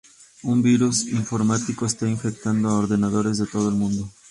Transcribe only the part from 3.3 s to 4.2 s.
de todo el mundo.